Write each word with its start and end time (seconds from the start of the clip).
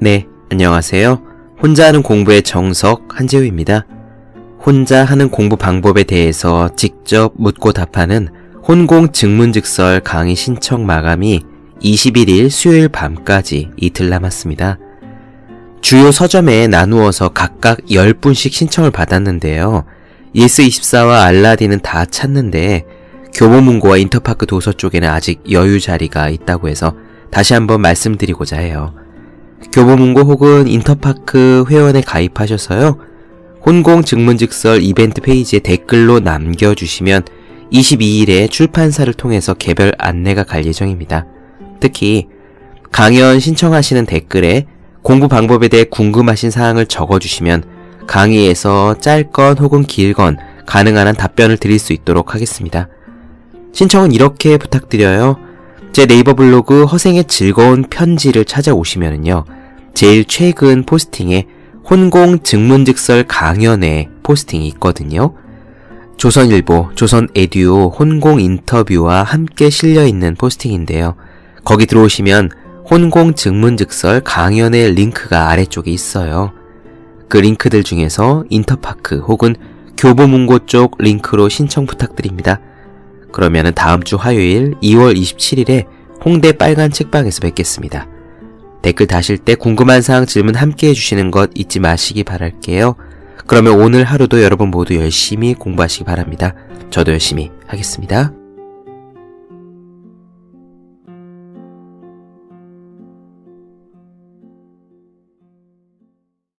네, 0.00 0.28
안녕하세요. 0.52 1.20
혼자 1.60 1.88
하는 1.88 2.04
공부의 2.04 2.42
정석 2.42 3.18
한재우입니다. 3.18 3.84
혼자 4.64 5.02
하는 5.02 5.28
공부 5.28 5.56
방법에 5.56 6.04
대해서 6.04 6.68
직접 6.76 7.32
묻고 7.36 7.72
답하는 7.72 8.28
혼공 8.62 9.10
즉문즉설 9.10 10.02
강의 10.02 10.36
신청 10.36 10.86
마감이 10.86 11.40
21일 11.82 12.48
수요일 12.48 12.88
밤까지 12.88 13.72
이틀 13.76 14.08
남았습니다. 14.08 14.78
주요 15.80 16.12
서점에 16.12 16.68
나누어서 16.68 17.30
각각 17.30 17.78
10분씩 17.86 18.52
신청을 18.52 18.92
받았는데요. 18.92 19.84
예스24와 20.32 21.24
알라딘은 21.24 21.80
다 21.80 22.04
찼는데 22.04 22.84
교보문고와 23.34 23.96
인터파크 23.96 24.46
도서 24.46 24.72
쪽에는 24.72 25.08
아직 25.08 25.42
여유 25.50 25.80
자리가 25.80 26.28
있다고 26.28 26.68
해서 26.68 26.94
다시 27.32 27.54
한번 27.54 27.80
말씀드리고자 27.80 28.58
해요. 28.58 28.94
교보문고 29.72 30.20
혹은 30.20 30.68
인터파크 30.68 31.64
회원에 31.68 32.00
가입하셔서요. 32.00 32.98
혼공 33.64 34.02
증문즉설 34.02 34.82
이벤트 34.82 35.20
페이지에 35.20 35.60
댓글로 35.60 36.20
남겨주시면 36.20 37.22
22일에 37.72 38.50
출판사를 38.50 39.12
통해서 39.14 39.54
개별 39.54 39.92
안내가 39.98 40.44
갈 40.44 40.64
예정입니다. 40.64 41.26
특히 41.80 42.28
강연 42.90 43.40
신청하시는 43.40 44.06
댓글에 44.06 44.66
공부 45.02 45.28
방법에 45.28 45.68
대해 45.68 45.84
궁금하신 45.84 46.50
사항을 46.50 46.86
적어주시면 46.86 47.64
강의에서 48.06 48.96
짧건 48.98 49.58
혹은 49.58 49.82
길건 49.84 50.38
가능한 50.66 51.06
한 51.06 51.14
답변을 51.14 51.58
드릴 51.58 51.78
수 51.78 51.92
있도록 51.92 52.34
하겠습니다. 52.34 52.88
신청은 53.72 54.12
이렇게 54.12 54.56
부탁드려요. 54.56 55.36
제 55.92 56.06
네이버 56.06 56.34
블로그 56.34 56.84
허생의 56.84 57.24
즐거운 57.24 57.82
편지를 57.82 58.44
찾아오시면요. 58.44 59.44
제일 59.94 60.24
최근 60.24 60.84
포스팅에 60.84 61.46
혼공 61.88 62.40
증문즉설 62.42 63.24
강연의 63.24 64.08
포스팅이 64.22 64.68
있거든요. 64.68 65.34
조선일보, 66.18 66.90
조선에듀 66.94 67.92
혼공 67.98 68.40
인터뷰와 68.40 69.22
함께 69.22 69.70
실려있는 69.70 70.34
포스팅인데요. 70.34 71.14
거기 71.64 71.86
들어오시면 71.86 72.50
혼공 72.90 73.34
증문즉설 73.34 74.20
강연의 74.22 74.94
링크가 74.94 75.48
아래쪽에 75.48 75.90
있어요. 75.90 76.52
그 77.28 77.38
링크들 77.38 77.82
중에서 77.82 78.44
인터파크 78.50 79.18
혹은 79.18 79.54
교보문고 79.96 80.66
쪽 80.66 80.96
링크로 80.98 81.48
신청 81.48 81.86
부탁드립니다. 81.86 82.60
그러면 83.32 83.72
다음 83.74 84.02
주 84.02 84.16
화요일 84.16 84.74
2월 84.82 85.16
27일에 85.16 85.86
홍대 86.24 86.52
빨간 86.52 86.90
책방에서 86.90 87.40
뵙겠습니다. 87.40 88.08
댓글 88.82 89.06
다실 89.06 89.38
때 89.38 89.54
궁금한 89.54 90.02
사항 90.02 90.26
질문 90.26 90.54
함께 90.54 90.88
해주시는 90.88 91.30
것 91.30 91.50
잊지 91.54 91.80
마시기 91.80 92.24
바랄게요. 92.24 92.94
그러면 93.46 93.80
오늘 93.80 94.04
하루도 94.04 94.42
여러분 94.42 94.70
모두 94.70 94.94
열심히 94.96 95.54
공부하시기 95.54 96.04
바랍니다. 96.04 96.54
저도 96.90 97.12
열심히 97.12 97.50
하겠습니다. 97.66 98.32